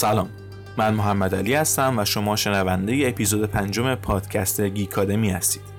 سلام. 0.00 0.28
من 0.76 0.94
محمد 0.94 1.34
علی 1.34 1.54
هستم 1.54 1.98
و 1.98 2.04
شما 2.04 2.36
شنونده 2.36 3.08
اپیزود 3.08 3.44
پنجم 3.44 3.94
پادکست 3.94 4.60
گیکادمی 4.60 5.30
هستید. 5.30 5.69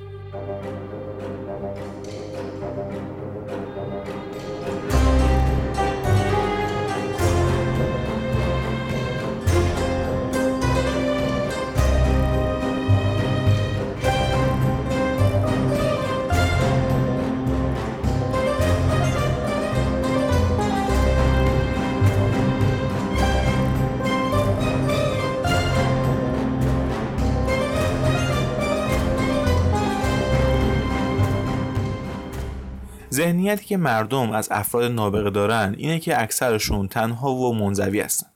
ذهنیتی 33.13 33.65
که 33.65 33.77
مردم 33.77 34.31
از 34.31 34.47
افراد 34.51 34.91
نابغه 34.91 35.29
دارن 35.29 35.75
اینه 35.77 35.99
که 35.99 36.21
اکثرشون 36.21 36.87
تنها 36.87 37.33
و 37.33 37.55
منزوی 37.55 37.99
هستن. 37.99 38.27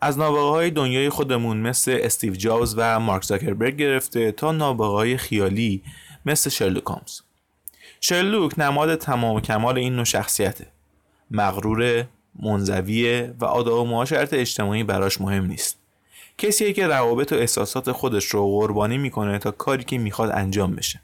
از 0.00 0.18
نابغه 0.18 0.50
های 0.50 0.70
دنیای 0.70 1.08
خودمون 1.08 1.56
مثل 1.56 1.98
استیو 2.02 2.34
جابز 2.34 2.74
و 2.76 3.00
مارک 3.00 3.24
زاکربرگ 3.24 3.76
گرفته 3.76 4.32
تا 4.32 4.52
نابغه 4.52 4.96
های 4.96 5.16
خیالی 5.16 5.82
مثل 6.26 6.50
شرلوک 6.50 6.84
هومز. 6.86 7.20
شرلوک 8.00 8.58
نماد 8.58 8.94
تمام 8.94 9.40
کمال 9.40 9.78
این 9.78 9.96
نوع 9.96 10.04
شخصیته. 10.04 10.66
مغرور 11.30 12.04
منزویه 12.42 13.34
و 13.40 13.44
آداب 13.44 13.78
و 13.78 13.84
معاشرت 13.84 14.32
اجتماعی 14.32 14.84
براش 14.84 15.20
مهم 15.20 15.46
نیست. 15.46 15.78
کسیه 16.38 16.72
که 16.72 16.86
روابط 16.86 17.32
و 17.32 17.36
احساسات 17.36 17.92
خودش 17.92 18.24
رو 18.24 18.50
قربانی 18.50 18.98
می‌کنه 18.98 19.38
تا 19.38 19.50
کاری 19.50 19.84
که 19.84 19.98
می‌خواد 19.98 20.30
انجام 20.30 20.76
بشه. 20.76 21.00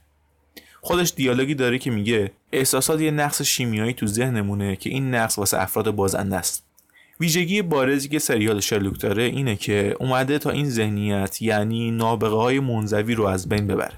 خودش 0.86 1.12
دیالوگی 1.16 1.54
داره 1.54 1.78
که 1.78 1.90
میگه 1.90 2.30
احساسات 2.52 3.00
یه 3.00 3.10
نقص 3.10 3.42
شیمیایی 3.42 3.92
تو 3.92 4.06
ذهنمونه 4.06 4.76
که 4.76 4.90
این 4.90 5.14
نقص 5.14 5.38
واسه 5.38 5.62
افراد 5.62 5.90
بازنده 5.90 6.36
است. 6.36 6.64
ویژگی 7.20 7.62
بارزی 7.62 8.08
که 8.08 8.18
سریال 8.18 8.60
شرلوک 8.60 9.00
داره 9.00 9.22
اینه 9.22 9.56
که 9.56 9.96
اومده 10.00 10.38
تا 10.38 10.50
این 10.50 10.70
ذهنیت 10.70 11.42
یعنی 11.42 11.90
نابغه 11.90 12.36
های 12.36 12.60
منزوی 12.60 13.14
رو 13.14 13.24
از 13.24 13.48
بین 13.48 13.66
ببره 13.66 13.94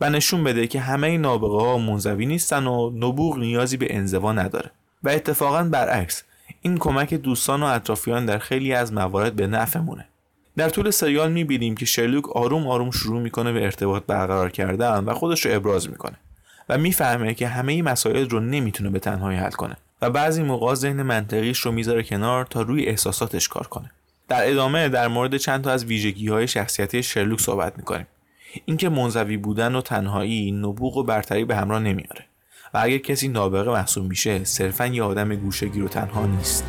و 0.00 0.10
نشون 0.10 0.44
بده 0.44 0.66
که 0.66 0.80
همه 0.80 1.18
نابغه 1.18 1.62
ها 1.62 1.78
منزوی 1.78 2.26
نیستن 2.26 2.66
و 2.66 2.90
نبوغ 2.90 3.38
نیازی 3.38 3.76
به 3.76 3.96
انزوا 3.96 4.32
نداره. 4.32 4.70
و 5.02 5.08
اتفاقا 5.08 5.62
برعکس 5.62 6.22
این 6.62 6.78
کمک 6.78 7.14
دوستان 7.14 7.62
و 7.62 7.66
اطرافیان 7.66 8.26
در 8.26 8.38
خیلی 8.38 8.72
از 8.72 8.92
موارد 8.92 9.36
به 9.36 9.46
نفعمونه 9.46 10.08
در 10.56 10.68
طول 10.68 10.90
سریال 10.90 11.32
می‌بینیم 11.32 11.74
که 11.74 11.86
شرلوک 11.86 12.36
آروم 12.36 12.66
آروم 12.66 12.90
شروع 12.90 13.22
می‌کنه 13.22 13.52
به 13.52 13.64
ارتباط 13.64 14.02
برقرار 14.06 14.50
کردن 14.50 15.04
و 15.04 15.14
خودش 15.14 15.46
رو 15.46 15.56
ابراز 15.56 15.90
می‌کنه. 15.90 16.18
و 16.68 16.78
می‌فهمه 16.78 17.34
که 17.34 17.48
همه 17.48 17.82
مسائل 17.82 18.28
رو 18.28 18.40
نمی‌تونه 18.40 18.90
به 18.90 18.98
تنهایی 18.98 19.38
حل 19.38 19.50
کنه 19.50 19.76
و 20.02 20.10
بعضی 20.10 20.42
موقع 20.42 20.74
ذهن 20.74 21.02
منطقیش 21.02 21.58
رو 21.58 21.72
می‌ذاره 21.72 22.02
کنار 22.02 22.44
تا 22.44 22.62
روی 22.62 22.86
احساساتش 22.86 23.48
کار 23.48 23.66
کنه. 23.66 23.90
در 24.28 24.50
ادامه 24.50 24.88
در 24.88 25.08
مورد 25.08 25.36
چند 25.36 25.64
تا 25.64 25.70
از 25.70 25.84
ویژگی 25.84 26.28
های 26.28 26.48
شخصیتی 26.48 27.02
شرلوک 27.02 27.40
صحبت 27.40 27.76
می‌کنیم. 27.76 28.06
اینکه 28.64 28.88
منزوی 28.88 29.36
بودن 29.36 29.74
و 29.74 29.80
تنهایی 29.80 30.52
نبوغ 30.52 30.96
و 30.96 31.02
برتری 31.02 31.44
به 31.44 31.56
همراه 31.56 31.80
نمیاره 31.80 32.24
و 32.74 32.78
اگر 32.82 32.98
کسی 32.98 33.28
نابغه 33.28 33.70
محسوب 33.70 34.08
میشه 34.08 34.44
صرفا 34.44 34.86
یه 34.86 35.02
آدم 35.02 35.34
گوشگیر 35.34 35.84
و 35.84 35.88
تنها 35.88 36.26
نیست. 36.26 36.64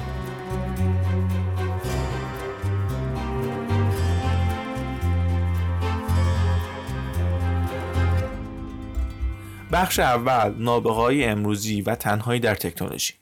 بخش 9.74 10.00
اول 10.00 10.54
نابغه 10.58 11.26
امروزی 11.26 11.82
و 11.82 11.96
تنهایی 11.96 12.40
در 12.40 12.56
تکنولوژی. 12.56 13.14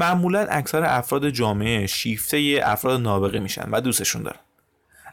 معمولا 0.00 0.46
اکثر 0.50 0.84
افراد 0.84 1.30
جامعه 1.30 1.86
شیفته 1.86 2.60
افراد 2.64 3.00
نابغه 3.00 3.38
میشن 3.38 3.68
و 3.72 3.80
دوستشون 3.80 4.22
دارن. 4.22 4.38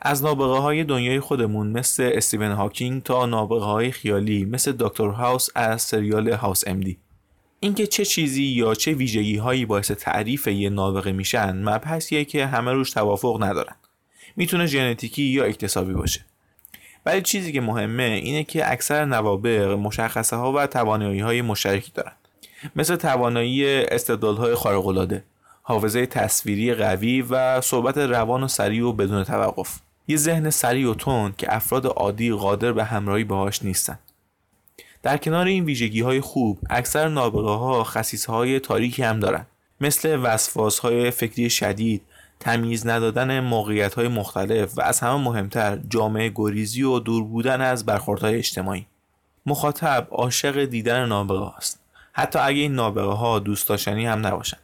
از 0.01 0.23
نابغه 0.23 0.59
های 0.59 0.83
دنیای 0.83 1.19
خودمون 1.19 1.67
مثل 1.67 2.11
استیون 2.13 2.51
هاکینگ 2.51 3.03
تا 3.03 3.25
نابغه 3.25 3.65
های 3.65 3.91
خیالی 3.91 4.45
مثل 4.45 4.71
دکتر 4.79 5.07
هاوس 5.07 5.47
از 5.55 5.81
سریال 5.81 6.29
هاوس 6.29 6.63
امدی 6.67 6.97
اینکه 7.59 7.87
چه 7.87 8.05
چیزی 8.05 8.43
یا 8.43 8.75
چه 8.75 8.93
ویژگی 8.93 9.37
هایی 9.37 9.65
باعث 9.65 9.91
تعریف 9.91 10.47
یه 10.47 10.69
نابغه 10.69 11.11
میشن 11.11 11.63
مبحثیه 11.63 12.25
که 12.25 12.45
همه 12.45 12.71
روش 12.71 12.91
توافق 12.91 13.43
ندارن. 13.43 13.75
می‌تونه 14.35 14.65
ژنتیکی 14.65 15.23
یا 15.23 15.43
اکتسابی 15.43 15.93
باشه. 15.93 16.25
ولی 17.05 17.21
چیزی 17.21 17.51
که 17.51 17.61
مهمه 17.61 18.03
اینه 18.03 18.43
که 18.43 18.71
اکثر 18.71 19.05
نوابغ 19.05 19.79
مشخصه 19.79 20.35
ها 20.35 20.51
و 20.51 20.67
توانایی 20.67 21.19
های 21.19 21.41
مشترکی 21.41 21.91
دارند 21.95 22.15
مثل 22.75 22.95
توانایی 22.95 23.83
استدلال 23.83 24.37
های 24.37 24.55
خارق 24.55 24.87
العاده 24.87 25.23
حافظه 25.67 26.05
تصویری 26.05 26.73
قوی 26.73 27.21
و 27.21 27.61
صحبت 27.61 27.97
روان 27.97 28.43
و 28.43 28.47
سریع 28.47 28.85
و 28.85 28.93
بدون 28.93 29.23
توقف. 29.23 29.79
یه 30.07 30.17
ذهن 30.17 30.49
سریع 30.49 30.89
و 30.89 30.93
تند 30.93 31.37
که 31.37 31.55
افراد 31.55 31.85
عادی 31.85 32.31
قادر 32.31 32.71
به 32.71 32.83
همراهی 32.83 33.23
باهاش 33.23 33.63
نیستن. 33.63 33.99
در 35.03 35.17
کنار 35.17 35.45
این 35.45 35.65
ویژگی 35.65 36.01
های 36.01 36.21
خوب 36.21 36.59
اکثر 36.69 37.07
نابغه 37.07 37.49
ها 37.51 37.83
خصیص 37.83 38.25
های 38.25 38.59
تاریکی 38.59 39.03
هم 39.03 39.19
دارن. 39.19 39.45
مثل 39.81 40.19
وسواس 40.23 40.79
های 40.79 41.11
فکری 41.11 41.49
شدید 41.49 42.01
تمیز 42.39 42.87
ندادن 42.87 43.39
موقعیت 43.39 43.93
های 43.93 44.07
مختلف 44.07 44.77
و 44.77 44.81
از 44.81 44.99
همه 44.99 45.15
مهمتر 45.15 45.79
جامعه 45.89 46.31
گریزی 46.35 46.83
و 46.83 46.99
دور 46.99 47.23
بودن 47.23 47.61
از 47.61 47.85
برخوردهای 47.85 48.35
اجتماعی. 48.35 48.85
مخاطب 49.45 50.07
عاشق 50.11 50.65
دیدن 50.65 51.05
نابغه 51.05 51.57
است. 51.57 51.79
حتی 52.13 52.39
اگه 52.39 52.59
این 52.59 52.75
نابغه 52.75 53.13
ها 53.13 53.39
دوست 53.39 53.69
داشتنی 53.69 54.05
هم 54.05 54.27
نباشن. 54.27 54.57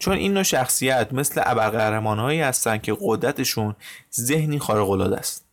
چون 0.00 0.16
این 0.16 0.34
نوع 0.34 0.42
شخصیت 0.42 1.12
مثل 1.12 1.42
ابرقهرمانهایی 1.44 2.40
هستن 2.40 2.78
که 2.78 2.96
قدرتشون 3.00 3.76
ذهنی 4.20 4.58
خارق 4.58 4.90
العاده 4.90 5.16
است 5.16 5.44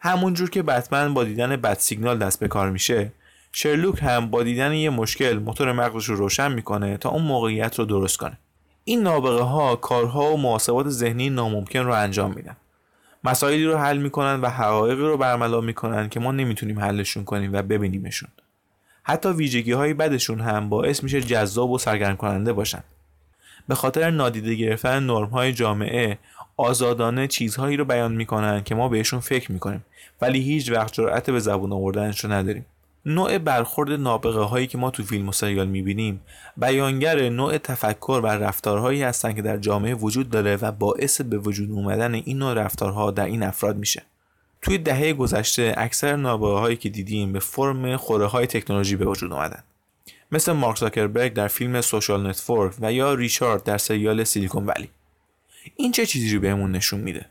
همونجور 0.00 0.50
که 0.50 0.62
بتمن 0.62 1.14
با 1.14 1.24
دیدن 1.24 1.56
بد 1.56 1.78
سیگنال 1.78 2.18
دست 2.18 2.40
به 2.40 2.48
کار 2.48 2.70
میشه 2.70 3.12
شرلوک 3.52 4.02
هم 4.02 4.30
با 4.30 4.42
دیدن 4.42 4.72
یه 4.72 4.90
مشکل 4.90 5.38
موتور 5.38 5.72
مغزش 5.72 6.04
رو 6.04 6.16
روشن 6.16 6.52
می‌کنه 6.52 6.96
تا 6.96 7.08
اون 7.08 7.22
موقعیت 7.22 7.78
رو 7.78 7.84
درست 7.84 8.16
کنه. 8.16 8.38
این 8.88 9.02
نابغه 9.02 9.42
ها 9.42 9.76
کارها 9.76 10.32
و 10.32 10.36
محاسبات 10.36 10.88
ذهنی 10.88 11.30
ناممکن 11.30 11.78
رو 11.78 11.92
انجام 11.92 12.32
میدن. 12.34 12.56
مسائلی 13.24 13.64
رو 13.64 13.76
حل 13.76 13.98
می‌کنن 13.98 14.40
و 14.40 14.48
حقایقی 14.48 15.02
رو 15.02 15.16
برملا 15.16 15.60
می‌کنن 15.60 16.08
که 16.08 16.20
ما 16.20 16.32
نمی‌تونیم 16.32 16.80
حلشون 16.80 17.24
کنیم 17.24 17.52
و 17.52 17.62
ببینیمشون. 17.62 18.28
حتی 19.02 19.28
ویژگی 19.28 19.72
های 19.72 19.94
بدشون 19.94 20.40
هم 20.40 20.68
باعث 20.68 21.02
میشه 21.02 21.20
جذاب 21.20 21.70
و 21.70 21.78
سرگرم 21.78 22.16
کننده 22.16 22.52
باشن. 22.52 22.82
به 23.68 23.74
خاطر 23.74 24.10
نادیده 24.10 24.54
گرفتن 24.54 25.02
نرم 25.02 25.28
های 25.28 25.52
جامعه 25.52 26.18
آزادانه 26.56 27.26
چیزهایی 27.26 27.76
رو 27.76 27.84
بیان 27.84 28.12
می‌کنن 28.12 28.62
که 28.64 28.74
ما 28.74 28.88
بهشون 28.88 29.20
فکر 29.20 29.52
می‌کنیم 29.52 29.84
ولی 30.20 30.40
هیچ 30.40 30.70
وقت 30.72 30.92
جرأت 30.92 31.30
به 31.30 31.38
زبون 31.38 31.72
آوردنش 31.72 32.24
نداریم. 32.24 32.66
نوع 33.06 33.38
برخورد 33.38 33.92
نابغه 33.92 34.40
هایی 34.40 34.66
که 34.66 34.78
ما 34.78 34.90
تو 34.90 35.02
فیلم 35.02 35.28
و 35.28 35.32
سریال 35.32 35.68
می‌بینیم 35.68 36.20
بیانگر 36.56 37.28
نوع 37.28 37.58
تفکر 37.58 38.20
و 38.24 38.26
رفتارهایی 38.26 39.02
هستند 39.02 39.36
که 39.36 39.42
در 39.42 39.56
جامعه 39.56 39.94
وجود 39.94 40.30
داره 40.30 40.56
و 40.56 40.72
باعث 40.72 41.20
به 41.20 41.38
وجود 41.38 41.70
اومدن 41.70 42.14
این 42.14 42.38
نوع 42.38 42.54
رفتارها 42.54 43.10
در 43.10 43.24
این 43.24 43.42
افراد 43.42 43.76
میشه. 43.76 44.02
توی 44.62 44.78
دهه 44.78 45.12
گذشته 45.12 45.74
اکثر 45.76 46.16
نابغه 46.16 46.58
هایی 46.60 46.76
که 46.76 46.88
دیدیم 46.88 47.32
به 47.32 47.38
فرم 47.38 47.96
خوره 47.96 48.26
های 48.26 48.46
تکنولوژی 48.46 48.96
به 48.96 49.04
وجود 49.04 49.32
اومدن. 49.32 49.62
مثل 50.32 50.52
مارک 50.52 50.78
زاکربرگ 50.78 51.32
در 51.32 51.48
فیلم 51.48 51.80
Social 51.80 52.26
Network 52.26 52.74
و 52.80 52.92
یا 52.92 53.14
ریچارد 53.14 53.64
در 53.64 53.78
سریال 53.78 54.24
Silicon 54.24 54.66
Valley. 54.66 54.88
این 55.76 55.92
چه 55.92 56.06
چیزی 56.06 56.34
رو 56.34 56.40
بهمون 56.40 56.72
نشون 56.72 57.00
میده؟ 57.00 57.26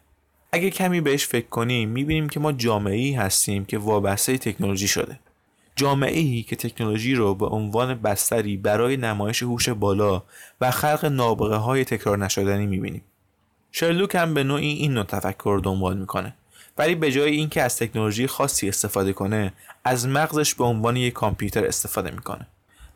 اگه 0.52 0.70
کمی 0.70 1.02
بهش 1.02 1.26
فکر 1.28 1.48
کنیم 1.48 1.90
می‌بینیم 1.90 2.30
که 2.30 2.40
ما 2.40 2.52
جامعه 2.52 3.20
هستیم 3.20 3.66
که 3.66 3.78
وابسته 3.78 4.38
تکنولوژی 4.38 4.88
شده. 4.88 5.20
جامعه 5.78 6.20
ای 6.20 6.44
که 6.44 6.56
تکنولوژی 6.56 7.16
رو 7.16 7.36
به 7.36 7.46
عنوان 7.46 7.96
بستری 7.96 8.58
برای 8.58 8.98
نمایش 8.98 9.44
هوش 9.44 9.70
بالا 9.70 10.24
و 10.62 10.72
خلق 10.72 11.06
نابغه 11.06 11.56
های 11.56 11.86
تکرار 11.86 12.18
نشدنی 12.18 12.68
می‌بینیم. 12.68 13.02
شرلوک 13.72 14.16
هم 14.16 14.34
به 14.34 14.44
نوعی 14.44 14.68
این 14.68 14.94
نوع 14.94 15.04
تفکر 15.04 15.62
دنبال 15.64 15.98
می‌کنه. 15.98 16.34
ولی 16.78 16.96
به 16.96 17.12
جای 17.12 17.32
اینکه 17.32 17.62
از 17.62 17.78
تکنولوژی 17.78 18.28
خاصی 18.28 18.70
استفاده 18.70 19.14
کنه 19.14 19.54
از 19.84 20.08
مغزش 20.08 20.56
به 20.56 20.64
عنوان 20.64 20.96
یک 20.96 21.14
کامپیوتر 21.14 21.66
استفاده 21.66 22.12
می‌کنه. 22.12 22.48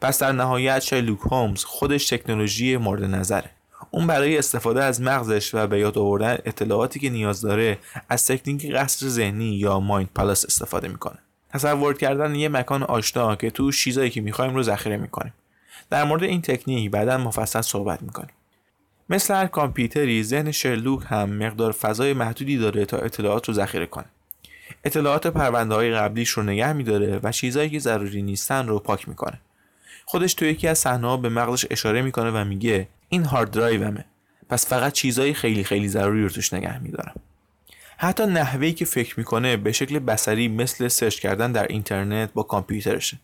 پس 0.02 0.20
در 0.20 0.32
نهایت 0.32 0.80
شرلوک 0.80 1.20
هومز 1.20 1.64
خودش 1.64 2.08
تکنولوژی 2.08 2.78
مورد 2.78 3.04
نظره. 3.04 3.50
اون 3.92 4.08
برای 4.08 4.38
استفاده 4.38 4.84
از 4.84 5.02
مغزش 5.02 5.56
و 5.56 5.68
به 5.68 5.80
یاد 5.80 5.98
آوردن 5.98 6.38
اطلاعاتی 6.46 7.00
که 7.00 7.10
نیاز 7.10 7.42
داره 7.42 7.78
از 8.10 8.26
تکنیک 8.26 8.72
قصر 8.72 9.08
ذهنی 9.08 9.56
یا 9.56 9.80
مایند 9.80 10.10
پلاس 10.16 10.46
استفاده 10.46 10.88
می‌کنه. 10.88 11.18
تصور 11.54 11.94
کردن 11.94 12.36
یه 12.36 12.50
مکان 12.50 12.84
آشنا 12.84 13.36
که 13.36 13.50
تو 13.50 13.72
چیزایی 13.72 14.10
که 14.10 14.22
می‌خوایم 14.22 14.56
رو 14.56 14.64
ذخیره 14.64 14.98
می‌کنیم. 14.98 15.34
در 15.90 16.04
مورد 16.04 16.24
این 16.24 16.42
تکنیک 16.42 16.92
بعدا 16.92 17.18
مفصل 17.18 17.62
صحبت 17.62 18.02
می‌کنیم. 18.02 18.32
مثل 19.10 19.34
هر 19.34 19.48
کامپیوتری 19.48 20.24
ذهن 20.24 20.52
شرلوک 20.52 21.04
هم 21.08 21.30
مقدار 21.30 21.72
فضای 21.72 22.14
محدودی 22.14 22.58
داره 22.58 22.86
تا 22.86 22.98
اطلاعات 22.98 23.48
رو 23.48 23.54
ذخیره 23.54 23.86
کنه. 23.86 24.06
اطلاعات 24.84 25.28
پرونده 25.28 25.76
های 25.76 25.92
قبلیش 25.92 26.30
رو 26.30 26.44
نگه 26.44 26.74
میداره 26.74 27.20
و 27.24 27.32
چیزهایی 27.32 27.70
که 27.70 27.80
ضروری 27.80 28.22
نیستن 28.22 28.68
رو 28.68 28.80
پاک 28.80 29.10
می‌کنه. 29.10 29.42
خودش 30.06 30.34
تو 30.34 30.46
یکی 30.46 30.68
از 30.68 30.80
صحنه‌ها 30.80 31.18
به 31.18 31.30
مغزش 31.30 31.66
اشاره 31.72 32.02
می‌کنه 32.02 32.32
و 32.32 32.44
میگه 32.46 32.88
این 33.10 33.24
هارد 33.24 33.52
درایومه 33.52 34.06
پس 34.50 34.68
فقط 34.68 34.94
چیزهای 34.94 35.34
خیلی 35.34 35.64
خیلی 35.64 35.88
ضروری 35.88 36.24
رو 36.24 36.30
توش 36.30 36.54
نگه 36.54 36.80
میدارم. 36.80 37.16
حتی 38.04 38.26
نحوهی 38.26 38.74
که 38.74 38.86
فکر 38.86 39.20
می‌کنه 39.20 39.58
به 39.58 39.72
شکل 39.72 40.00
بسری 40.00 40.48
مثل 40.48 40.88
سرچ 40.88 41.20
کردن 41.20 41.52
در 41.52 41.68
اینترنت 41.68 42.34
با 42.34 42.44
کامپیوترشه. 42.44 43.18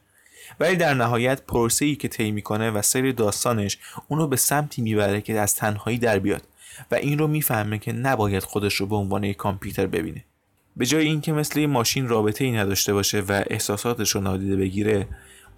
ولی 0.59 0.75
در 0.75 0.93
نهایت 0.93 1.41
پروسه 1.41 1.85
ای 1.85 1.95
که 1.95 2.07
طی 2.07 2.31
می‌کنه 2.31 2.71
و 2.71 2.81
سری 2.81 3.13
داستانش 3.13 3.77
اونو 4.07 4.27
به 4.27 4.35
سمتی 4.35 4.81
می‌بره 4.81 5.21
که 5.21 5.39
از 5.39 5.55
تنهایی 5.55 5.97
در 5.97 6.19
بیاد 6.19 6.41
و 6.91 6.95
این 6.95 7.19
رو 7.19 7.27
می‌فهمه 7.27 7.77
که 7.77 7.91
نباید 7.91 8.43
خودش 8.43 8.75
رو 8.75 8.85
به 8.85 8.95
عنوان 8.95 9.23
یک 9.23 9.37
کامپیوتر 9.37 9.87
ببینه. 9.87 10.23
به 10.77 10.85
جای 10.85 11.05
اینکه 11.05 11.31
مثل 11.33 11.59
یه 11.59 11.67
ماشین 11.67 12.07
رابطه 12.07 12.45
ای 12.45 12.51
نداشته 12.51 12.93
باشه 12.93 13.19
و 13.19 13.43
احساساتش 13.49 14.11
رو 14.11 14.21
نادیده 14.21 14.55
بگیره 14.55 15.07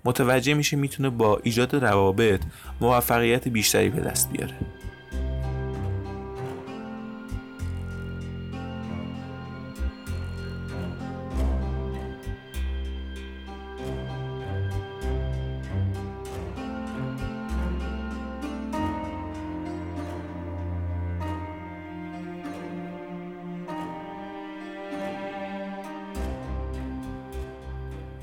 متوجه 0.05 0.53
میشه 0.53 0.77
می‌تونه 0.77 1.09
با 1.09 1.39
ایجاد 1.43 1.75
روابط 1.75 2.41
موفقیت 2.81 3.47
بیشتری 3.47 3.89
به 3.89 4.01
دست 4.01 4.31
بیاره. 4.31 4.55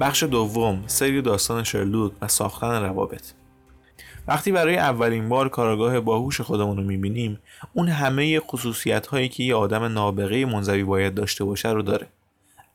بخش 0.01 0.23
دوم 0.23 0.85
سری 0.87 1.23
داستان 1.23 1.65
شرلوک 1.65 2.13
و 2.23 2.29
ساختن 2.29 2.83
روابط. 2.83 3.23
وقتی 4.29 4.53
برای 4.53 4.77
اولین 4.77 5.29
بار 5.29 5.49
کارگاه 5.49 6.01
باهوش 6.01 6.41
خودمون 6.41 6.77
رو 6.77 6.83
می‌بینیم 6.83 7.39
اون 7.73 7.89
همه 7.89 8.41
خصوصیت 8.41 9.07
هایی 9.07 9.29
که 9.29 9.43
یه 9.43 9.55
آدم 9.55 9.85
نابغه 9.85 10.45
منزوی 10.45 10.85
باید 10.85 11.15
داشته 11.15 11.45
باشه 11.45 11.69
رو 11.69 11.83
داره. 11.83 12.07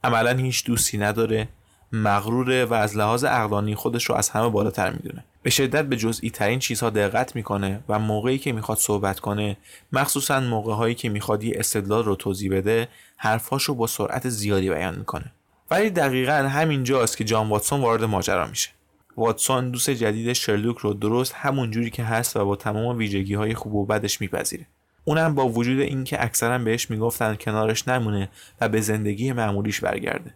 عملا 0.04 0.32
هیچ 0.32 0.66
دوستی 0.66 0.98
نداره 0.98 1.48
مغروره 1.92 2.66
و 2.66 2.74
از 2.74 2.98
لحاظ 2.98 3.24
اقلانی 3.24 3.76
خودش 3.76 4.04
رو 4.06 4.16
از 4.16 4.30
همه 4.30 4.50
بالاتر 4.50 4.90
می‌دونه. 4.92 5.24
به 5.44 5.50
شدت 5.50 5.86
به 5.86 5.98
جزئی 5.98 6.30
ترین 6.30 6.60
چیزها 6.60 6.90
دقت 6.90 7.36
می‌کنه 7.36 7.84
و 7.90 8.00
موقعی 8.00 8.38
که 8.38 8.52
می‌خواد 8.52 8.78
صحبت 8.78 9.20
کنه 9.20 9.58
مخصوصا 9.92 10.40
موقع 10.40 10.74
هایی 10.74 10.96
که 10.96 11.10
می‌خواد 11.10 11.44
یه 11.44 11.54
استدلال 11.60 12.04
رو 12.04 12.16
توضیح 12.16 12.52
بده 12.52 12.88
حرفاش 13.18 13.64
رو 13.64 13.76
با 13.76 13.88
سرعت 13.88 14.30
زیادی 14.30 14.70
بیان 14.70 14.96
می‌کنه. 14.96 15.32
ولی 15.72 15.90
دقیقا 15.90 16.34
همینجاست 16.34 17.18
که 17.18 17.24
جان 17.24 17.50
واتسون 17.50 17.82
وارد 17.82 18.04
ماجرا 18.04 18.48
میشه. 18.48 18.70
واتسون 19.18 19.72
دوست 19.72 19.90
جدید 19.90 20.34
شرلوک 20.34 20.78
رو 20.78 20.94
درست 20.94 21.34
همون 21.36 21.72
جوری 21.72 21.90
که 21.90 22.04
هست 22.04 22.38
و 22.38 22.46
با 22.46 22.56
تمام 22.56 22.98
ویژگی 22.98 23.34
های 23.34 23.54
خوب 23.54 23.76
و 23.76 23.86
بدش 23.86 24.22
میپذیره. 24.22 24.68
اونم 25.06 25.36
با 25.36 25.48
وجود 25.48 25.80
اینکه 25.80 26.24
اکثرا 26.24 26.58
بهش 26.58 26.90
می‌گفتن 26.90 27.36
کنارش 27.36 27.88
نمونه 27.88 28.30
و 28.62 28.70
به 28.70 28.82
زندگی 28.82 29.32
معمولیش 29.32 29.80
برگرده. 29.80 30.34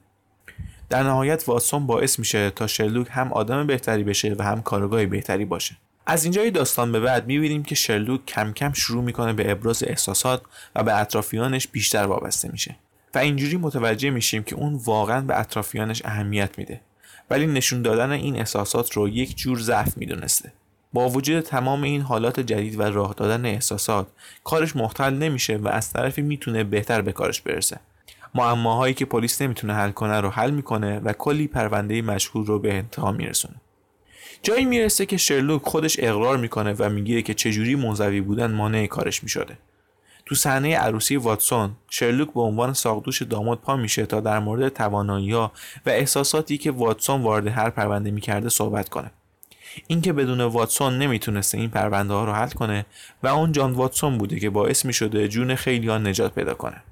در 0.90 1.04
نهایت 1.04 1.44
واتسون 1.48 1.88
باعث 1.88 2.20
میشه 2.20 2.50
تا 2.50 2.68
شرلوک 2.68 3.08
هم 3.12 3.34
آدم 3.34 3.68
بهتری 3.68 4.04
بشه 4.04 4.36
و 4.40 4.44
هم 4.44 4.62
کارگاه 4.62 5.06
بهتری 5.06 5.46
باشه. 5.46 5.78
از 6.06 6.24
اینجای 6.24 6.52
داستان 6.52 6.92
به 6.92 7.00
بعد 7.00 7.28
می‌بینیم 7.28 7.64
که 7.64 7.76
شرلوک 7.76 8.26
کم 8.26 8.54
کم 8.54 8.74
شروع 8.74 9.04
می‌کنه 9.04 9.34
به 9.34 9.52
ابراز 9.52 9.84
احساسات 9.88 10.42
و 10.76 10.84
به 10.84 11.00
اطرافیانش 11.00 11.68
بیشتر 11.68 12.04
وابسته 12.04 12.52
میشه. 12.52 12.76
و 13.16 13.18
اینجوری 13.18 13.58
متوجه 13.58 14.10
میشیم 14.10 14.44
که 14.44 14.56
اون 14.56 14.80
واقعا 14.86 15.22
به 15.22 15.40
اطرافیانش 15.40 16.02
اهمیت 16.06 16.58
میده. 16.58 16.82
ولی 17.30 17.48
نشون 17.48 17.82
دادن 17.82 18.12
این 18.12 18.36
احساسات 18.36 18.94
رو 18.94 19.10
یک 19.10 19.38
جور 19.38 19.60
ضعف 19.60 19.98
می‌دونسته. 19.98 20.54
با 20.94 21.10
وجود 21.10 21.40
تمام 21.40 21.84
این 21.84 22.02
حالات 22.02 22.40
جدید 22.40 22.80
و 22.80 22.84
راه 22.84 23.14
دادن 23.18 23.46
احساسات 23.46 24.08
کارش 24.44 24.76
مختل 24.76 25.14
نمیشه 25.14 25.58
و 25.58 25.68
از 25.68 25.94
طرفی 25.94 26.22
می‌تونه 26.22 26.64
بهتر 26.64 27.02
به 27.02 27.12
کارش 27.12 27.42
برسه. 27.42 27.80
معماهایی 28.36 28.94
که 28.94 29.06
پلیس 29.06 29.42
نمی‌تونه 29.42 29.74
حل 29.74 29.92
کنه 29.92 30.22
رو 30.22 30.30
حل 30.30 30.52
می‌کنه 30.52 31.00
و 31.00 31.14
کلی 31.14 31.48
پرونده 31.48 32.02
مشهور 32.02 32.46
رو 32.46 32.60
به 32.60 32.74
انتها 32.74 33.12
میرسونه. 33.12 33.56
جایی 34.44 34.66
می‌رسه 34.66 35.06
که 35.06 35.18
شرلوک 35.18 35.62
خودش 35.64 36.00
اقرار 36.00 36.38
می‌کنه 36.38 36.74
و 36.80 36.90
میگه 36.90 37.22
که 37.22 37.34
چجوری 37.34 37.76
منزوی 37.76 38.22
بودن 38.22 38.52
مانع 38.52 38.88
کارش 38.88 39.24
می‌شده. 39.24 39.58
تو 40.25 40.36
صحنه 40.36 40.75
عروسی 40.75 41.16
واتسون 41.16 41.72
شرلوک 41.89 42.33
به 42.33 42.42
عنوان 42.42 42.74
ساقدوش 42.74 43.22
داماد 43.22 43.57
پا 43.57 43.75
میشه 43.75 44.06
تا 44.06 44.19
در 44.19 44.39
مورد 44.39 44.69
توانایی 44.69 45.33
و 45.33 45.50
احساساتی 45.86 46.57
که 46.57 46.72
واتسون 46.72 47.22
وارد 47.22 47.48
هر 47.48 47.69
پرونده 47.69 48.12
می‌کرده 48.12 48.50
صحبت 48.50 48.89
کنه. 48.89 49.12
اینکه 49.88 50.13
بدون 50.13 50.42
واتسون 50.42 50.98
نمی‌تونسته 50.98 51.57
این 51.57 51.69
پرونده 51.69 52.13
ها 52.13 52.25
رو 52.25 52.31
حل 52.31 52.50
کنه 52.50 52.86
و 53.24 53.27
اون 53.27 53.51
جان 53.51 53.72
واتسون 53.72 54.18
بوده 54.18 54.39
که 54.39 54.50
باعث 54.50 54.86
می‌شده 54.86 55.27
جون 55.27 55.56
خیلی 55.56 55.88
ها 55.88 55.98
نجات 55.98 56.36
پیدا 56.36 56.54
کنه. 56.54 56.83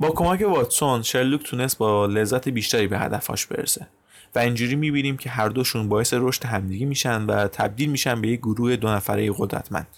با 0.00 0.10
کمک 0.10 0.40
واتسون 0.40 1.02
شرلوک 1.02 1.42
تونست 1.42 1.78
با 1.78 2.06
لذت 2.06 2.48
بیشتری 2.48 2.86
به 2.86 2.98
هدفاش 2.98 3.46
برسه 3.46 3.86
و 4.34 4.38
اینجوری 4.38 4.76
می‌بینیم 4.76 5.16
که 5.16 5.30
هر 5.30 5.48
دوشون 5.48 5.88
باعث 5.88 6.14
رشد 6.16 6.44
همدیگه 6.44 6.86
میشن 6.86 7.26
و 7.26 7.48
تبدیل 7.48 7.90
میشن 7.90 8.20
به 8.20 8.28
یک 8.28 8.40
گروه 8.40 8.76
دو 8.76 8.88
نفره 8.88 9.32
قدرتمند. 9.38 9.88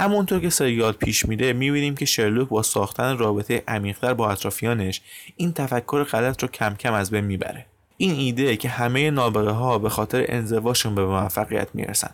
همونطور 0.00 0.40
که 0.40 0.50
سریال 0.50 0.92
پیش 0.92 1.26
میره 1.26 1.52
می‌بینیم 1.52 1.94
که 1.94 2.04
شرلوک 2.04 2.48
با 2.48 2.62
ساختن 2.62 3.18
رابطه 3.18 3.62
عمیقتر 3.68 4.14
با 4.14 4.30
اطرافیانش 4.30 5.00
این 5.36 5.52
تفکر 5.52 6.04
غلط 6.04 6.42
رو 6.42 6.48
کم 6.48 6.74
کم 6.74 6.92
از 6.92 7.10
بین 7.10 7.24
می‌بره. 7.24 7.66
این 7.96 8.14
ایده 8.14 8.56
که 8.56 8.68
همه 8.68 9.10
نابغه 9.10 9.50
ها 9.50 9.78
به 9.78 9.88
خاطر 9.88 10.24
انزواشون 10.28 10.94
به 10.94 11.06
موفقیت 11.06 11.68
می‌رسن 11.74 12.10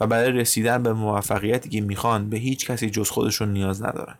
و 0.00 0.06
برای 0.06 0.32
رسیدن 0.32 0.82
به 0.82 0.92
موفقیتی 0.92 1.68
که 1.68 1.80
می‌خوان 1.80 2.30
به 2.30 2.36
هیچ 2.36 2.66
کسی 2.66 2.90
جز 2.90 3.10
خودشون 3.10 3.52
نیاز 3.52 3.82
ندارن. 3.82 4.14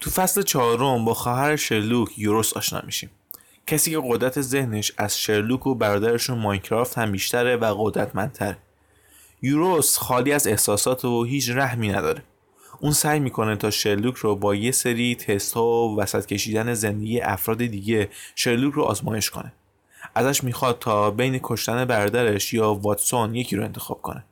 تو 0.00 0.10
فصل 0.10 0.42
چهارم 0.42 1.04
با 1.04 1.14
خواهر 1.14 1.56
شرلوک 1.56 2.18
یوروس 2.18 2.52
آشنا 2.52 2.82
میشیم. 2.86 3.10
کسی 3.66 3.90
که 3.90 4.00
قدرت 4.04 4.40
ذهنش 4.40 4.92
از 4.98 5.18
شرلوک 5.20 5.66
و 5.66 5.74
برادرشون 5.74 6.38
ماینکرافت 6.38 6.98
هم 6.98 7.12
بیشتره 7.12 7.56
و 7.56 7.74
قدرتمندتره. 7.78 8.58
یوروس 9.42 9.98
خالی 9.98 10.32
از 10.32 10.46
احساسات 10.46 11.04
و 11.04 11.24
هیچ 11.24 11.50
رحمی 11.50 11.88
نداره. 11.88 12.22
اون 12.80 12.92
سعی 12.92 13.20
می‌کنه 13.20 13.56
تا 13.56 13.70
شرلوک 13.70 14.16
رو 14.16 14.36
با 14.36 14.54
یه 14.54 14.72
سری 14.72 15.14
تست 15.14 15.54
ها 15.54 15.88
و 15.88 16.00
وسط 16.00 16.26
کشیدن 16.26 16.74
زندگی 16.74 17.20
افراد 17.20 17.58
دیگه 17.58 18.08
شرلوک 18.34 18.74
رو 18.74 18.82
آزمایش 18.82 19.30
کنه. 19.30 19.52
ازش 20.14 20.44
می‌خواد 20.44 20.78
تا 20.78 21.10
بین 21.10 21.40
کشتن 21.42 21.84
برادرش 21.84 22.54
یا 22.54 22.74
واتسون 22.74 23.34
یکی 23.34 23.56
رو 23.56 23.64
انتخاب 23.64 24.02
کنه 24.02 24.24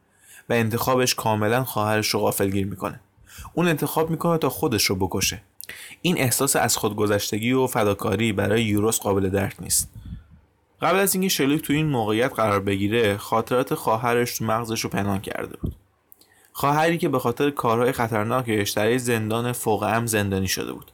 و 0.49 0.53
انتخابش 0.53 1.15
کاملا 1.15 1.65
خواهرش 1.65 2.09
رو 2.09 2.21
غافلگیر 2.21 2.67
می‌کنه. 2.67 3.01
اون 3.55 3.69
انتخاب 3.69 4.11
می‌کنه 4.11 4.39
تا 4.39 4.49
خودش 4.49 4.85
رو 4.85 4.97
بکشه. 4.97 5.43
این 6.03 6.19
احساس 6.19 6.57
از 6.57 6.77
خودگذشتگی 6.77 7.53
و 7.53 7.67
فداکاری 7.67 8.33
برای 8.33 8.65
یوروس 8.65 9.01
قابل 9.01 9.29
درک 9.29 9.57
نیست. 9.61 9.91
قبل 10.83 10.99
از 10.99 11.15
اینکه 11.15 11.29
شرلوک 11.29 11.63
تو 11.63 11.73
این 11.73 11.87
موقعیت 11.87 12.33
قرار 12.35 12.61
بگیره 12.61 13.17
خاطرات 13.17 13.75
خواهرش 13.75 14.39
تو 14.39 14.45
مغزش 14.45 14.81
رو 14.81 14.91
پنهان 14.91 15.21
کرده 15.21 15.57
بود. 15.57 15.75
خواهری 16.59 16.99
که 16.99 17.09
به 17.09 17.19
خاطر 17.19 17.51
کارهای 17.51 17.93
خطرناکش 17.93 18.71
در 18.71 18.97
زندان 18.99 19.53
فوق 19.53 19.83
ام 19.83 20.07
زندانی 20.07 20.49
شده 20.49 20.73
بود. 20.73 20.91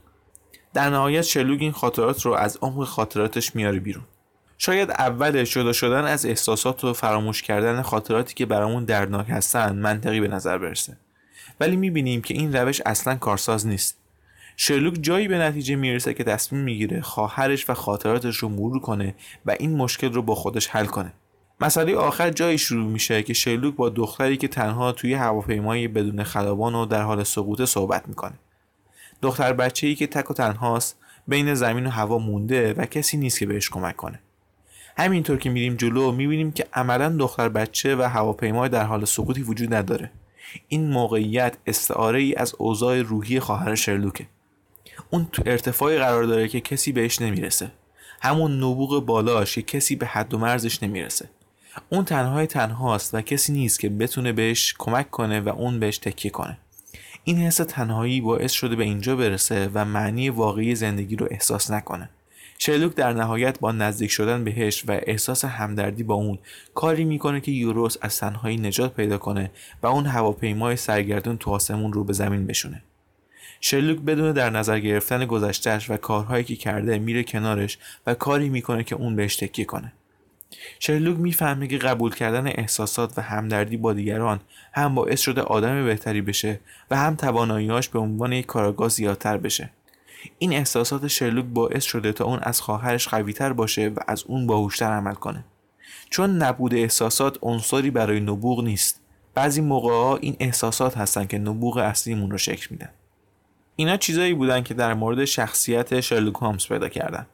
در 0.74 0.90
نهایت 0.90 1.22
شلوگ 1.22 1.62
این 1.62 1.72
خاطرات 1.72 2.22
رو 2.22 2.32
از 2.32 2.58
عمق 2.62 2.84
خاطراتش 2.84 3.56
میاره 3.56 3.78
بیرون. 3.78 4.04
شاید 4.58 4.90
اول 4.90 5.44
جدا 5.44 5.72
شدن 5.72 6.04
از 6.04 6.26
احساسات 6.26 6.84
و 6.84 6.92
فراموش 6.92 7.42
کردن 7.42 7.82
خاطراتی 7.82 8.34
که 8.34 8.46
برامون 8.46 8.84
دردناک 8.84 9.26
هستن 9.30 9.76
منطقی 9.76 10.20
به 10.20 10.28
نظر 10.28 10.58
برسه. 10.58 10.96
ولی 11.60 11.76
می‌بینیم 11.76 12.22
که 12.22 12.34
این 12.34 12.56
روش 12.56 12.80
اصلا 12.86 13.16
کارساز 13.16 13.66
نیست. 13.66 13.98
شرلوک 14.56 14.94
جایی 15.00 15.28
به 15.28 15.38
نتیجه 15.38 15.76
می‌رسه 15.76 16.14
که 16.14 16.24
تصمیم 16.24 16.62
می‌گیره 16.62 17.00
خواهرش 17.00 17.70
و 17.70 17.74
خاطراتش 17.74 18.36
رو 18.36 18.48
مرور 18.48 18.80
کنه 18.80 19.14
و 19.46 19.56
این 19.60 19.76
مشکل 19.76 20.12
رو 20.12 20.22
با 20.22 20.34
خودش 20.34 20.68
حل 20.68 20.86
کنه. 20.86 21.12
مسئله 21.62 21.96
آخر 21.96 22.30
جایی 22.30 22.58
شروع 22.58 22.86
میشه 22.86 23.22
که 23.22 23.34
شیلوک 23.34 23.74
با 23.74 23.88
دختری 23.88 24.36
که 24.36 24.48
تنها 24.48 24.92
توی 24.92 25.14
هواپیمایی 25.14 25.88
بدون 25.88 26.22
خلبان 26.22 26.74
و 26.74 26.86
در 26.86 27.02
حال 27.02 27.24
سقوط 27.24 27.62
صحبت 27.64 28.08
می‌کنه. 28.08 28.34
دختر 29.22 29.52
بچه 29.52 29.86
ای 29.86 29.94
که 29.94 30.06
تک 30.06 30.30
و 30.30 30.34
تنهاست 30.34 30.98
بین 31.28 31.54
زمین 31.54 31.86
و 31.86 31.90
هوا 31.90 32.18
مونده 32.18 32.72
و 32.72 32.86
کسی 32.86 33.16
نیست 33.16 33.38
که 33.38 33.46
بهش 33.46 33.70
کمک 33.70 33.96
کنه. 33.96 34.20
همینطور 34.98 35.38
که 35.38 35.50
میریم 35.50 35.74
جلو 35.74 36.12
می‌بینیم 36.12 36.52
که 36.52 36.66
عملا 36.72 37.08
دختر 37.08 37.48
بچه 37.48 37.96
و 37.96 38.02
هواپیمای 38.02 38.68
در 38.68 38.84
حال 38.84 39.04
سقوطی 39.04 39.42
وجود 39.42 39.74
نداره. 39.74 40.10
این 40.68 40.90
موقعیت 40.90 41.56
استعاره 41.66 42.20
ای 42.20 42.34
از 42.34 42.54
اوضاع 42.58 43.02
روحی 43.02 43.40
خواهر 43.40 43.74
شرلوکه 43.74 44.26
اون 45.10 45.28
تو 45.32 45.42
ارتفاعی 45.46 45.98
قرار 45.98 46.24
داره 46.24 46.48
که 46.48 46.60
کسی 46.60 46.92
بهش 46.92 47.20
نمی‌رسه. 47.20 47.72
همون 48.22 48.56
نبوغ 48.56 49.06
بالاش 49.06 49.54
که 49.54 49.62
کسی 49.62 49.96
به 49.96 50.06
حد 50.06 50.34
و 50.34 50.38
مرزش 50.38 50.82
نمی‌رسه. 50.82 51.28
اون 51.88 52.04
تنهای 52.04 52.46
تنهاست 52.46 53.14
و 53.14 53.20
کسی 53.20 53.52
نیست 53.52 53.80
که 53.80 53.88
بتونه 53.88 54.32
بهش 54.32 54.74
کمک 54.78 55.10
کنه 55.10 55.40
و 55.40 55.48
اون 55.48 55.80
بهش 55.80 55.98
تکیه 55.98 56.30
کنه. 56.30 56.58
این 57.24 57.38
حس 57.38 57.56
تنهایی 57.56 58.20
باعث 58.20 58.52
شده 58.52 58.76
به 58.76 58.84
اینجا 58.84 59.16
برسه 59.16 59.70
و 59.74 59.84
معنی 59.84 60.30
واقعی 60.30 60.74
زندگی 60.74 61.16
رو 61.16 61.28
احساس 61.30 61.70
نکنه. 61.70 62.08
شرلوک 62.58 62.94
در 62.94 63.12
نهایت 63.12 63.58
با 63.60 63.72
نزدیک 63.72 64.10
شدن 64.10 64.44
بهش 64.44 64.84
و 64.88 65.00
احساس 65.02 65.44
همدردی 65.44 66.02
با 66.02 66.14
اون 66.14 66.38
کاری 66.74 67.04
می‌کنه 67.04 67.40
که 67.40 67.52
یوروس 67.52 67.96
از 68.00 68.18
تنهایی 68.18 68.56
نجات 68.56 68.94
پیدا 68.94 69.18
کنه 69.18 69.50
و 69.82 69.86
اون 69.86 70.06
هواپیمای 70.06 70.76
سرگردون 70.76 71.36
تو 71.38 71.50
آسمون 71.50 71.92
رو 71.92 72.04
به 72.04 72.12
زمین 72.12 72.46
بشونه. 72.46 72.82
شرلوک 73.60 73.98
بدون 73.98 74.32
در 74.32 74.50
نظر 74.50 74.78
گرفتن 74.80 75.26
گذشتهش 75.26 75.90
و 75.90 75.96
کارهایی 75.96 76.44
که 76.44 76.56
کرده 76.56 76.98
میره 76.98 77.24
کنارش 77.24 77.78
و 78.06 78.14
کاری 78.14 78.48
می‌کنه 78.48 78.84
که 78.84 78.94
اون 78.94 79.16
بهش 79.16 79.36
تکیه 79.36 79.64
کنه. 79.64 79.92
شرلوک 80.78 81.18
می‌فهمه 81.18 81.66
که 81.66 81.78
قبول 81.78 82.14
کردن 82.14 82.46
احساسات 82.46 83.18
و 83.18 83.20
همدردی 83.20 83.76
با 83.76 83.92
دیگران 83.92 84.40
هم 84.72 84.94
باعث 84.94 85.20
شده 85.20 85.40
آدم 85.40 85.84
بهتری 85.84 86.20
بشه 86.20 86.60
و 86.90 86.96
هم 86.96 87.14
تواناییهاش 87.14 87.88
به 87.88 87.98
عنوان 87.98 88.32
یک 88.32 88.46
کاراگاه 88.46 88.88
زیادتر 88.88 89.36
بشه. 89.36 89.70
این 90.38 90.52
احساسات 90.52 91.06
شرلوک 91.06 91.44
باعث 91.44 91.84
شده 91.84 92.12
تا 92.12 92.24
اون 92.24 92.38
از 92.42 92.60
خواهرش 92.60 93.08
قویتر 93.08 93.52
باشه 93.52 93.88
و 93.88 93.98
از 94.08 94.24
اون 94.26 94.46
باهوشتر 94.46 94.92
عمل 94.92 95.14
کنه. 95.14 95.44
چون 96.10 96.42
نبود 96.42 96.74
احساسات 96.74 97.38
عنصری 97.42 97.90
برای 97.90 98.20
نبوغ 98.20 98.64
نیست. 98.64 99.00
بعضی 99.34 99.60
موقع 99.60 99.92
ها 99.92 100.16
این 100.16 100.36
احساسات 100.40 100.96
هستن 100.96 101.26
که 101.26 101.38
نبوغ 101.38 101.76
اصلیمون 101.76 102.30
رو 102.30 102.38
شکل 102.38 102.66
میدن. 102.70 102.90
اینا 103.76 103.96
چیزایی 103.96 104.34
بودن 104.34 104.62
که 104.62 104.74
در 104.74 104.94
مورد 104.94 105.24
شخصیت 105.24 106.00
شرلوک 106.00 106.34
هامز 106.34 106.68
پیدا 106.68 106.88
کردن. 106.88 107.26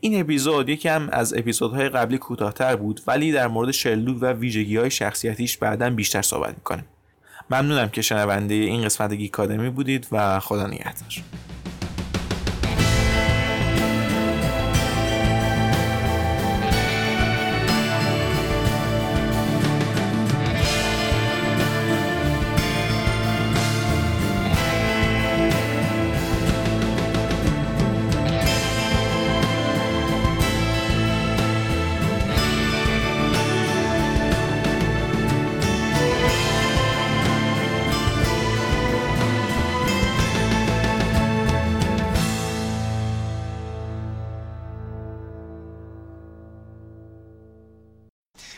این 0.00 0.20
اپیزود 0.20 0.68
یکم 0.68 1.08
از 1.12 1.34
اپیزودهای 1.34 1.88
قبلی 1.88 2.18
کوتاهتر 2.18 2.76
بود 2.76 3.00
ولی 3.06 3.32
در 3.32 3.46
مورد 3.46 3.70
شرلوک 3.70 4.18
و 4.20 4.32
ویژگی 4.32 4.76
های 4.76 4.90
شخصیتیش 4.90 5.56
بعدا 5.56 5.90
بیشتر 5.90 6.22
صحبت 6.22 6.54
می‌کنیم. 6.54 6.84
ممنونم 7.50 7.88
که 7.88 8.02
شنونده 8.02 8.54
این 8.54 8.84
قسمت 8.84 9.12
گیکادمی 9.12 9.70
بودید 9.70 10.06
و 10.12 10.40
خدا 10.40 10.66
نگهدار. 10.66 11.22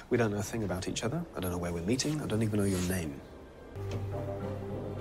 We 0.08 0.16
don't 0.16 0.30
know 0.30 0.38
a 0.38 0.42
thing 0.42 0.62
about 0.62 0.86
each 0.86 1.02
other. 1.02 1.25
I 1.36 1.40
don't 1.40 1.50
know 1.50 1.58
where 1.58 1.72
we're 1.72 1.82
meeting. 1.82 2.22
I 2.22 2.26
don't 2.26 2.42
even 2.42 2.60
know 2.60 2.64
your 2.64 2.80
name. 2.82 3.20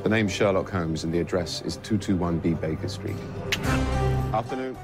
The 0.02 0.10
name's 0.10 0.32
Sherlock 0.32 0.70
Holmes, 0.70 1.04
and 1.04 1.14
the 1.14 1.20
address 1.20 1.62
is 1.62 1.78
221B 1.78 2.60
Baker 2.60 2.88
Street. 2.88 3.16
Afternoon. 4.34 4.76